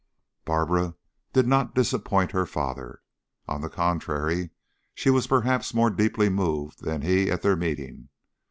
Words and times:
Barbara 0.45 0.95
did 1.31 1.45
not 1.45 1.75
disappoint 1.75 2.31
her 2.31 2.47
father. 2.47 3.03
On 3.47 3.61
the 3.61 3.69
contrary, 3.69 4.49
she 4.95 5.11
was 5.11 5.27
perhaps 5.27 5.75
more 5.75 5.91
deeply 5.91 6.27
moved 6.27 6.81
than 6.83 7.03
he 7.03 7.29
at 7.29 7.43
their 7.43 7.55
meeting. 7.55 8.09